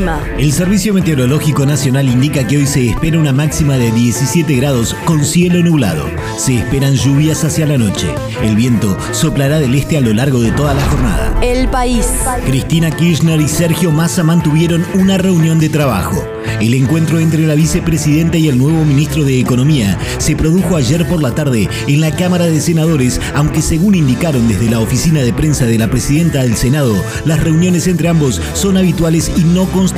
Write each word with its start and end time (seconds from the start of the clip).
El 0.00 0.06
clima. 0.06 0.24
El 0.38 0.52
Servicio 0.52 0.94
Meteorológico 0.94 1.66
Nacional 1.66 2.08
indica 2.08 2.46
que 2.46 2.56
hoy 2.56 2.66
se 2.66 2.88
espera 2.88 3.18
una 3.18 3.32
máxima 3.32 3.76
de 3.76 3.92
17 3.92 4.54
grados 4.56 4.94
con 5.04 5.24
cielo 5.24 5.62
nublado. 5.62 6.06
Se 6.38 6.56
esperan 6.56 6.94
lluvias 6.94 7.44
hacia 7.44 7.66
la 7.66 7.76
noche. 7.76 8.08
El 8.42 8.56
viento 8.56 8.96
soplará 9.12 9.58
del 9.58 9.74
este 9.74 9.98
a 9.98 10.00
lo 10.00 10.14
largo 10.14 10.40
de 10.40 10.52
toda 10.52 10.72
la 10.72 10.84
jornada. 10.86 11.38
El 11.42 11.68
país. 11.68 12.06
Cristina 12.46 12.90
Kirchner 12.90 13.40
y 13.40 13.48
Sergio 13.48 13.90
Massa 13.90 14.22
mantuvieron 14.22 14.86
una 14.94 15.18
reunión 15.18 15.58
de 15.58 15.68
trabajo. 15.68 16.24
El 16.60 16.74
encuentro 16.74 17.20
entre 17.20 17.46
la 17.46 17.54
vicepresidenta 17.54 18.38
y 18.38 18.48
el 18.48 18.58
nuevo 18.58 18.84
ministro 18.84 19.24
de 19.24 19.38
Economía 19.38 19.98
se 20.18 20.36
produjo 20.36 20.76
ayer 20.76 21.06
por 21.06 21.22
la 21.22 21.34
tarde 21.34 21.68
en 21.86 22.00
la 22.00 22.14
Cámara 22.14 22.46
de 22.46 22.60
Senadores, 22.60 23.20
aunque 23.34 23.62
según 23.62 23.94
indicaron 23.94 24.48
desde 24.48 24.70
la 24.70 24.80
oficina 24.80 25.20
de 25.20 25.32
prensa 25.32 25.66
de 25.66 25.78
la 25.78 25.88
presidenta 25.88 26.42
del 26.42 26.56
Senado, 26.56 26.94
las 27.24 27.42
reuniones 27.42 27.86
entre 27.86 28.08
ambos 28.08 28.40
son 28.54 28.76
habituales 28.76 29.30
y 29.36 29.44
no 29.44 29.66
constituyen 29.66 29.89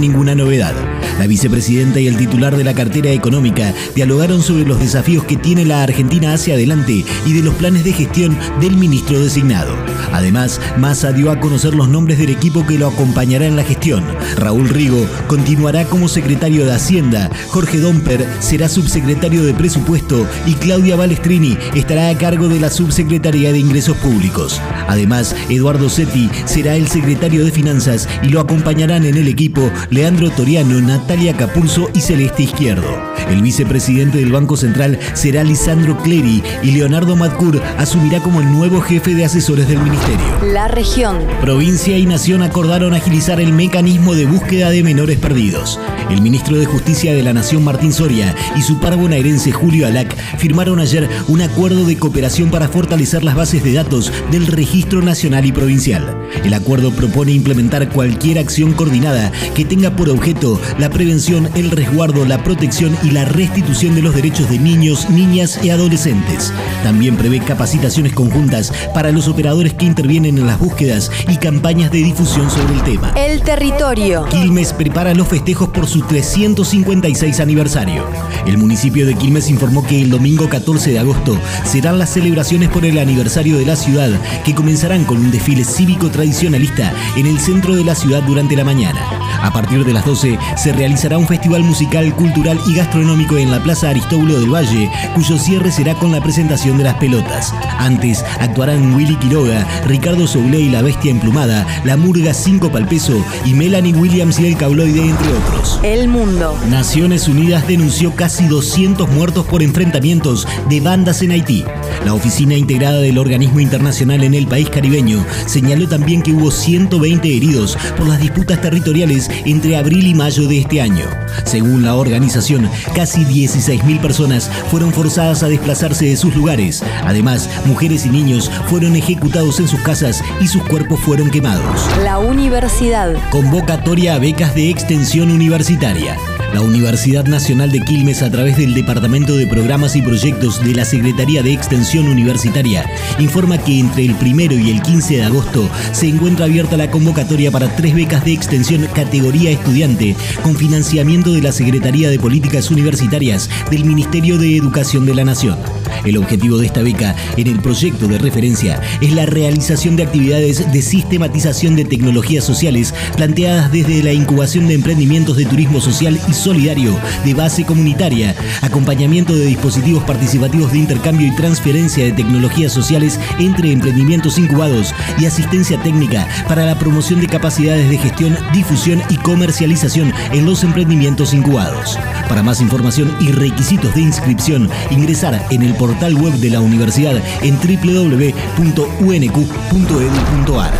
ninguna 0.00 0.34
novedad. 0.34 0.89
La 1.18 1.26
vicepresidenta 1.26 2.00
y 2.00 2.06
el 2.06 2.16
titular 2.16 2.56
de 2.56 2.64
la 2.64 2.74
cartera 2.74 3.10
económica 3.10 3.74
dialogaron 3.94 4.42
sobre 4.42 4.64
los 4.64 4.80
desafíos 4.80 5.24
que 5.24 5.36
tiene 5.36 5.64
la 5.64 5.82
Argentina 5.82 6.32
hacia 6.32 6.54
adelante 6.54 7.04
y 7.26 7.32
de 7.32 7.42
los 7.42 7.54
planes 7.54 7.84
de 7.84 7.92
gestión 7.92 8.36
del 8.60 8.76
ministro 8.76 9.20
designado. 9.20 9.74
Además, 10.12 10.60
Massa 10.78 11.12
dio 11.12 11.30
a 11.30 11.40
conocer 11.40 11.74
los 11.74 11.88
nombres 11.88 12.18
del 12.18 12.30
equipo 12.30 12.66
que 12.66 12.78
lo 12.78 12.88
acompañará 12.88 13.46
en 13.46 13.56
la 13.56 13.64
gestión. 13.64 14.04
Raúl 14.36 14.68
Rigo 14.68 15.06
continuará 15.28 15.84
como 15.84 16.08
secretario 16.08 16.64
de 16.64 16.72
Hacienda, 16.72 17.30
Jorge 17.48 17.78
Domper 17.78 18.26
será 18.40 18.68
subsecretario 18.68 19.44
de 19.44 19.54
Presupuesto 19.54 20.26
y 20.46 20.54
Claudia 20.54 20.96
Balestrini 20.96 21.56
estará 21.74 22.08
a 22.08 22.18
cargo 22.18 22.48
de 22.48 22.60
la 22.60 22.70
subsecretaría 22.70 23.52
de 23.52 23.58
Ingresos 23.58 23.96
Públicos. 23.98 24.60
Además, 24.88 25.34
Eduardo 25.48 25.88
Setti 25.88 26.30
será 26.44 26.76
el 26.76 26.88
secretario 26.88 27.44
de 27.44 27.52
Finanzas 27.52 28.08
y 28.22 28.28
lo 28.28 28.40
acompañarán 28.40 29.04
en 29.04 29.16
el 29.16 29.28
equipo 29.28 29.70
Leandro 29.90 30.30
Toriano, 30.30 30.80
Natalia 30.90 31.36
Capurso 31.36 31.88
y 31.94 32.00
Celeste 32.00 32.42
Izquierdo. 32.42 32.88
El 33.28 33.42
vicepresidente 33.42 34.18
del 34.18 34.32
Banco 34.32 34.56
Central 34.56 34.98
será 35.14 35.44
Lisandro 35.44 35.96
Clery 35.98 36.42
y 36.64 36.72
Leonardo 36.72 37.14
Madcur 37.14 37.62
asumirá 37.78 38.18
como 38.18 38.40
el 38.40 38.50
nuevo 38.50 38.80
jefe 38.80 39.14
de 39.14 39.24
asesores 39.24 39.68
del 39.68 39.78
ministerio. 39.78 40.26
La 40.52 40.66
región. 40.66 41.18
Provincia 41.40 41.96
y 41.96 42.06
Nación 42.06 42.42
acordaron 42.42 42.92
agilizar 42.92 43.40
el 43.40 43.52
mecanismo 43.52 44.16
de 44.16 44.26
búsqueda 44.26 44.70
de 44.70 44.82
menores 44.82 45.16
perdidos. 45.18 45.78
El 46.10 46.22
ministro 46.22 46.58
de 46.58 46.66
Justicia 46.66 47.14
de 47.14 47.22
la 47.22 47.32
Nación 47.32 47.62
Martín 47.62 47.92
Soria 47.92 48.34
y 48.56 48.62
su 48.62 48.80
par 48.80 48.96
bonaerense 48.96 49.52
Julio 49.52 49.86
Alac 49.86 50.16
firmaron 50.38 50.80
ayer 50.80 51.08
un 51.28 51.40
acuerdo 51.40 51.84
de 51.84 51.98
cooperación 51.98 52.50
para 52.50 52.68
fortalecer 52.68 53.22
las 53.22 53.36
bases 53.36 53.62
de 53.62 53.74
datos 53.74 54.12
del 54.32 54.48
registro 54.48 55.02
nacional 55.02 55.46
y 55.46 55.52
provincial. 55.52 56.16
El 56.44 56.52
acuerdo 56.52 56.90
propone 56.90 57.30
implementar 57.30 57.88
cualquier 57.90 58.40
acción 58.40 58.72
coordinada 58.72 59.30
que 59.54 59.64
tenga 59.64 59.94
por 59.94 60.08
objeto 60.08 60.60
la 60.80 60.88
prevención, 60.88 61.48
el 61.54 61.70
resguardo, 61.70 62.24
la 62.24 62.42
protección 62.42 62.96
y 63.02 63.10
la 63.10 63.26
restitución 63.26 63.94
de 63.94 64.00
los 64.00 64.14
derechos 64.14 64.48
de 64.48 64.58
niños, 64.58 65.10
niñas 65.10 65.60
y 65.62 65.68
adolescentes. 65.68 66.52
También 66.82 67.16
prevé 67.16 67.40
capacitaciones 67.40 68.14
conjuntas 68.14 68.72
para 68.94 69.12
los 69.12 69.28
operadores 69.28 69.74
que 69.74 69.84
intervienen 69.84 70.38
en 70.38 70.46
las 70.46 70.58
búsquedas 70.58 71.10
y 71.28 71.36
campañas 71.36 71.92
de 71.92 71.98
difusión 71.98 72.50
sobre 72.50 72.74
el 72.74 72.82
tema. 72.82 73.12
El 73.14 73.42
territorio. 73.42 74.24
Quilmes 74.30 74.72
prepara 74.72 75.14
los 75.14 75.28
festejos 75.28 75.68
por 75.68 75.86
su 75.86 76.00
356 76.00 77.40
aniversario. 77.40 78.06
El 78.46 78.56
municipio 78.56 79.06
de 79.06 79.14
Quilmes 79.14 79.50
informó 79.50 79.86
que 79.86 80.00
el 80.00 80.08
domingo 80.08 80.48
14 80.48 80.92
de 80.92 80.98
agosto 80.98 81.38
serán 81.64 81.98
las 81.98 82.10
celebraciones 82.10 82.70
por 82.70 82.86
el 82.86 82.98
aniversario 82.98 83.58
de 83.58 83.66
la 83.66 83.76
ciudad, 83.76 84.10
que 84.44 84.54
comenzarán 84.54 85.04
con 85.04 85.18
un 85.18 85.30
desfile 85.30 85.64
cívico 85.64 86.10
tradicionalista 86.10 86.92
en 87.16 87.26
el 87.26 87.38
centro 87.38 87.76
de 87.76 87.84
la 87.84 87.94
ciudad 87.94 88.22
durante 88.22 88.56
la 88.56 88.64
mañana. 88.64 89.00
A 89.42 89.52
partir 89.52 89.84
de 89.84 89.92
las 89.92 90.04
12 90.04 90.38
se 90.56 90.69
realizará 90.72 91.18
un 91.18 91.26
festival 91.26 91.62
musical, 91.62 92.14
cultural 92.14 92.58
y 92.66 92.74
gastronómico 92.74 93.36
en 93.38 93.50
la 93.50 93.62
Plaza 93.62 93.90
Aristóbulo 93.90 94.38
del 94.38 94.52
Valle, 94.52 94.90
cuyo 95.14 95.38
cierre 95.38 95.70
será 95.72 95.94
con 95.94 96.12
la 96.12 96.20
presentación 96.20 96.78
de 96.78 96.84
las 96.84 96.94
pelotas. 96.96 97.54
Antes 97.78 98.24
actuarán 98.40 98.94
Willy 98.94 99.16
Quiroga, 99.16 99.66
Ricardo 99.86 100.26
Soule 100.26 100.60
y 100.60 100.68
la 100.68 100.82
Bestia 100.82 101.10
Emplumada, 101.10 101.66
La 101.84 101.96
Murga 101.96 102.34
5 102.34 102.70
Palpeso 102.70 103.24
y 103.44 103.54
Melanie 103.54 103.94
Williams 103.94 104.38
y 104.40 104.46
el 104.46 104.56
Cabloide, 104.56 105.08
entre 105.08 105.32
otros. 105.32 105.80
El 105.82 106.08
mundo. 106.08 106.58
Naciones 106.68 107.28
Unidas 107.28 107.66
denunció 107.66 108.14
casi 108.14 108.46
200 108.46 109.08
muertos 109.10 109.46
por 109.46 109.62
enfrentamientos 109.62 110.46
de 110.68 110.80
bandas 110.80 111.22
en 111.22 111.32
Haití. 111.32 111.64
La 112.04 112.14
oficina 112.14 112.54
integrada 112.54 113.00
del 113.00 113.18
organismo 113.18 113.60
internacional 113.60 114.22
en 114.24 114.34
el 114.34 114.46
país 114.46 114.70
caribeño 114.70 115.24
señaló 115.46 115.88
también 115.88 116.22
que 116.22 116.32
hubo 116.32 116.50
120 116.50 117.36
heridos 117.36 117.76
por 117.96 118.08
las 118.08 118.20
disputas 118.20 118.60
territoriales 118.60 119.30
entre 119.44 119.76
abril 119.76 120.06
y 120.06 120.14
mayo 120.14 120.46
de 120.46 120.59
este 120.60 120.80
año. 120.80 121.06
Según 121.44 121.82
la 121.84 121.96
organización, 121.96 122.68
casi 122.94 123.24
16.000 123.24 124.00
personas 124.00 124.50
fueron 124.70 124.92
forzadas 124.92 125.42
a 125.42 125.48
desplazarse 125.48 126.06
de 126.06 126.16
sus 126.16 126.34
lugares. 126.34 126.82
Además, 127.04 127.48
mujeres 127.66 128.06
y 128.06 128.10
niños 128.10 128.50
fueron 128.68 128.96
ejecutados 128.96 129.60
en 129.60 129.68
sus 129.68 129.80
casas 129.80 130.22
y 130.40 130.46
sus 130.46 130.62
cuerpos 130.64 131.00
fueron 131.00 131.30
quemados. 131.30 131.88
La 132.04 132.18
universidad. 132.18 133.14
Convocatoria 133.30 134.14
a 134.14 134.18
becas 134.18 134.54
de 134.54 134.70
extensión 134.70 135.30
universitaria. 135.30 136.16
La 136.52 136.60
Universidad 136.62 137.26
Nacional 137.26 137.70
de 137.70 137.80
Quilmes, 137.80 138.22
a 138.22 138.30
través 138.30 138.56
del 138.56 138.74
Departamento 138.74 139.36
de 139.36 139.46
Programas 139.46 139.94
y 139.94 140.02
Proyectos 140.02 140.62
de 140.64 140.74
la 140.74 140.84
Secretaría 140.84 141.42
de 141.42 141.52
Extensión 141.52 142.08
Universitaria, 142.08 142.84
informa 143.18 143.58
que 143.58 143.78
entre 143.78 144.04
el 144.04 144.14
primero 144.16 144.58
y 144.58 144.70
el 144.70 144.82
15 144.82 145.16
de 145.16 145.22
agosto 145.22 145.70
se 145.92 146.08
encuentra 146.08 146.46
abierta 146.46 146.76
la 146.76 146.90
convocatoria 146.90 147.50
para 147.50 147.74
tres 147.76 147.94
becas 147.94 148.24
de 148.24 148.32
extensión 148.32 148.86
categoría 148.94 149.50
estudiante 149.50 150.16
con 150.42 150.56
financiamiento 150.56 151.32
de 151.32 151.42
la 151.42 151.52
Secretaría 151.52 152.10
de 152.10 152.18
Políticas 152.18 152.70
Universitarias 152.70 153.48
del 153.70 153.84
Ministerio 153.84 154.36
de 154.36 154.56
Educación 154.56 155.06
de 155.06 155.14
la 155.14 155.24
Nación. 155.24 155.79
El 156.04 156.16
objetivo 156.16 156.58
de 156.58 156.66
esta 156.66 156.82
beca 156.82 157.14
en 157.36 157.46
el 157.46 157.60
proyecto 157.60 158.06
de 158.08 158.18
referencia 158.18 158.80
es 159.00 159.12
la 159.12 159.26
realización 159.26 159.96
de 159.96 160.04
actividades 160.04 160.70
de 160.72 160.82
sistematización 160.82 161.76
de 161.76 161.84
tecnologías 161.84 162.44
sociales 162.44 162.94
planteadas 163.16 163.72
desde 163.72 164.02
la 164.02 164.12
incubación 164.12 164.68
de 164.68 164.74
emprendimientos 164.74 165.36
de 165.36 165.44
turismo 165.44 165.80
social 165.80 166.20
y 166.28 166.32
solidario 166.32 166.98
de 167.24 167.34
base 167.34 167.64
comunitaria, 167.64 168.34
acompañamiento 168.62 169.34
de 169.34 169.46
dispositivos 169.46 170.04
participativos 170.04 170.72
de 170.72 170.78
intercambio 170.78 171.26
y 171.26 171.34
transferencia 171.36 172.04
de 172.04 172.12
tecnologías 172.12 172.72
sociales 172.72 173.18
entre 173.38 173.72
emprendimientos 173.72 174.38
incubados 174.38 174.94
y 175.18 175.26
asistencia 175.26 175.80
técnica 175.82 176.26
para 176.48 176.66
la 176.66 176.78
promoción 176.78 177.20
de 177.20 177.26
capacidades 177.26 177.88
de 177.88 177.98
gestión, 177.98 178.36
difusión 178.52 179.02
y 179.08 179.16
comercialización 179.16 180.12
en 180.32 180.46
los 180.46 180.64
emprendimientos 180.64 181.34
incubados. 181.34 181.98
Para 182.28 182.42
más 182.42 182.60
información 182.60 183.14
y 183.20 183.32
requisitos 183.32 183.94
de 183.94 184.02
inscripción, 184.02 184.68
ingresar 184.90 185.46
en 185.50 185.62
el 185.62 185.74
portal 185.80 186.14
web 186.14 186.34
de 186.34 186.50
la 186.50 186.60
universidad 186.60 187.22
en 187.40 187.56
www.unq.edu.ar. 187.56 188.30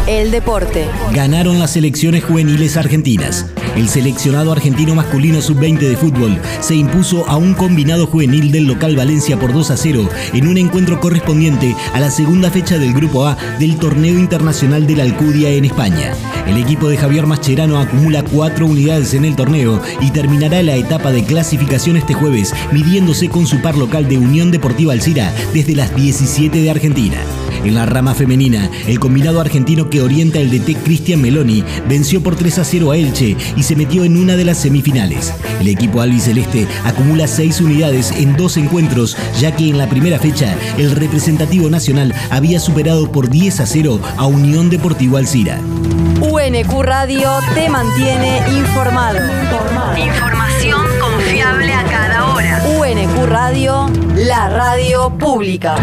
El 0.07 0.31
deporte. 0.31 0.85
Ganaron 1.15 1.59
las 1.59 1.71
selecciones 1.73 2.23
juveniles 2.23 2.77
argentinas. 2.77 3.47
El 3.77 3.89
seleccionado 3.89 4.53
argentino 4.53 4.95
masculino 4.95 5.41
sub-20 5.41 5.79
de 5.79 5.97
fútbol 5.97 6.39
se 6.61 6.75
impuso 6.75 7.27
a 7.29 7.39
un 7.39 7.55
combinado 7.55 8.07
juvenil 8.07 8.53
del 8.53 8.67
local 8.67 8.95
Valencia 8.95 9.39
por 9.39 9.55
2 9.55 9.71
a 9.71 9.79
0 9.79 10.07
en 10.35 10.49
un 10.49 10.59
encuentro 10.59 11.01
correspondiente 11.01 11.75
a 11.95 12.01
la 12.01 12.11
segunda 12.11 12.51
fecha 12.51 12.77
del 12.77 12.93
Grupo 12.93 13.27
A 13.27 13.39
del 13.59 13.79
Torneo 13.79 14.19
Internacional 14.19 14.87
de 14.87 14.97
la 14.97 15.05
Alcudia 15.05 15.49
en 15.51 15.65
España. 15.65 16.13
El 16.47 16.57
equipo 16.57 16.89
de 16.89 16.97
Javier 16.97 17.27
Mascherano 17.27 17.79
acumula 17.79 18.25
cuatro 18.25 18.67
unidades 18.67 19.15
en 19.15 19.25
el 19.25 19.37
torneo 19.37 19.81
y 20.01 20.11
terminará 20.11 20.63
la 20.63 20.75
etapa 20.75 21.13
de 21.13 21.23
clasificación 21.23 21.97
este 21.97 22.13
jueves, 22.13 22.53
midiéndose 22.73 23.29
con 23.29 23.47
su 23.47 23.63
par 23.63 23.79
local 23.79 24.09
de 24.09 24.19
Unión 24.19 24.51
Deportiva 24.51 24.90
Alcira 24.93 25.33
desde 25.53 25.75
las 25.75 25.95
17 25.95 26.61
de 26.61 26.71
Argentina. 26.71 27.17
En 27.65 27.75
la 27.75 27.85
rama 27.85 28.15
femenina, 28.15 28.71
el 28.87 28.99
combinado 28.99 29.41
argentino 29.41 29.91
que 29.91 30.01
orienta 30.01 30.39
el 30.39 30.51
DT 30.51 30.83
Cristian 30.83 31.21
Meloni 31.21 31.63
venció 31.89 32.23
por 32.23 32.35
3 32.35 32.59
a 32.59 32.65
0 32.65 32.91
a 32.91 32.97
Elche 32.97 33.37
y 33.57 33.63
se 33.63 33.77
metió 33.77 34.05
en 34.05 34.17
una 34.17 34.37
de 34.37 34.45
las 34.45 34.59
semifinales. 34.59 35.35
El 35.61 35.69
equipo 35.69 36.01
albiceleste 36.01 36.67
acumula 36.85 37.27
6 37.27 37.61
unidades 37.61 38.13
en 38.13 38.37
dos 38.37 38.57
encuentros, 38.57 39.17
ya 39.39 39.55
que 39.55 39.69
en 39.69 39.77
la 39.77 39.89
primera 39.89 40.19
fecha 40.19 40.55
el 40.79 40.93
representativo 40.93 41.69
nacional 41.69 42.15
había 42.31 42.61
superado 42.61 43.13
por 43.13 43.29
10 43.29 43.61
a 43.61 43.67
0 43.67 44.01
a 44.17 44.27
Unión 44.27 44.71
Deportiva 44.71 45.19
Alcira. 45.19 45.61
UNQ 46.21 46.83
Radio 46.83 47.31
te 47.55 47.69
mantiene 47.69 48.43
informado. 48.59 49.19
Información 49.97 50.87
confiable 51.01 51.73
a 51.73 51.85
cada 51.85 52.35
hora. 52.35 52.63
UNQ 52.79 53.27
Radio, 53.27 53.91
la 54.27 54.49
radio 54.51 55.09
pública. 55.19 55.77